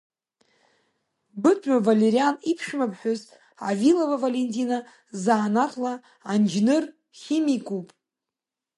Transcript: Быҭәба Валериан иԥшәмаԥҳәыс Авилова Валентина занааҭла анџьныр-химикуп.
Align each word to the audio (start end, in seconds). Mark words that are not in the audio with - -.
Быҭәба 1.41 1.79
Валериан 1.85 2.35
иԥшәмаԥҳәыс 2.51 3.21
Авилова 3.69 4.15
Валентина 4.23 4.79
занааҭла 5.23 5.93
анџьныр-химикуп. 6.31 7.87